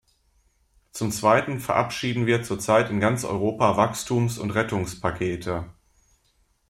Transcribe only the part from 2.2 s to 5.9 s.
wir zurzeit in ganz Europa Wachstums- und Rettungspakete.